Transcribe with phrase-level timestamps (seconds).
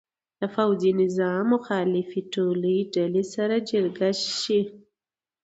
[0.39, 4.09] د پوځي نظام مخالفې ټولې ډلې سره جرګه
[4.41, 4.61] شي.